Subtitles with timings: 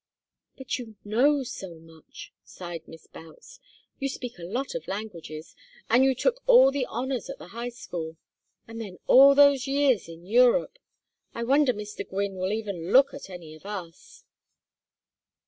[0.57, 3.59] "But you know so much!" sighed Miss Boutts.
[3.99, 5.55] "You speak a lot of languages,
[5.91, 8.17] and you took all the honors at the High School
[8.67, 10.79] and then all those years in Europe!
[11.35, 12.03] I wonder Mr.
[12.03, 14.23] Gwynne will even look at any of us."